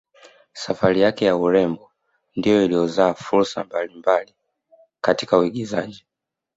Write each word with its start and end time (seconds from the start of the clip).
Safari 0.53 1.01
yake 1.01 1.25
ya 1.25 1.35
urembo 1.35 1.91
ndiyo 2.35 2.65
iliyozaa 2.65 3.13
fursa 3.13 3.63
mbali 3.63 3.93
mbali 3.95 4.35
katika 5.01 5.37
uigizaji 5.37 6.05